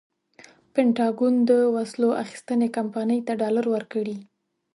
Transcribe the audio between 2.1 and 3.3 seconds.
اخیستنې کمپنۍ